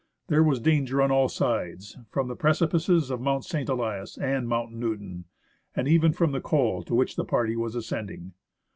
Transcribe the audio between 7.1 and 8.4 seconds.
the party was ascending.